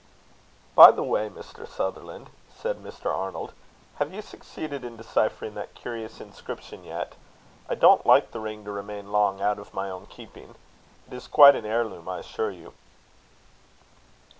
"By 0.73 0.89
the 0.89 1.03
way, 1.03 1.29
Mr. 1.29 1.67
Sutherland," 1.67 2.31
said 2.51 2.77
Mr. 2.77 3.15
Arnold, 3.15 3.53
"have 3.97 4.11
you 4.11 4.23
succeeded 4.23 4.83
in 4.83 4.97
deciphering 4.97 5.53
that 5.53 5.75
curious 5.75 6.19
inscription 6.19 6.83
yet? 6.83 7.13
I 7.69 7.75
don't 7.75 8.03
like 8.03 8.31
the 8.31 8.39
ring 8.39 8.65
to 8.65 8.71
remain 8.71 9.11
long 9.11 9.41
out 9.41 9.59
of 9.59 9.75
my 9.75 9.91
own 9.91 10.07
keeping. 10.07 10.55
It 11.05 11.13
is 11.13 11.27
quite 11.27 11.53
an 11.53 11.67
heirloom, 11.67 12.09
I 12.09 12.17
assure 12.17 12.49
you." 12.49 12.73